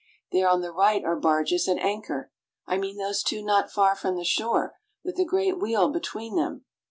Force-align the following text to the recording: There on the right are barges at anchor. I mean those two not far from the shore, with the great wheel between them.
There 0.31 0.49
on 0.49 0.61
the 0.61 0.71
right 0.71 1.05
are 1.05 1.15
barges 1.15 1.67
at 1.69 1.77
anchor. 1.77 2.31
I 2.65 2.77
mean 2.79 2.97
those 2.97 3.21
two 3.21 3.43
not 3.45 3.69
far 3.71 3.95
from 3.95 4.15
the 4.15 4.23
shore, 4.23 4.79
with 5.03 5.15
the 5.15 5.25
great 5.25 5.59
wheel 5.59 5.91
between 5.91 6.35
them. 6.35 6.65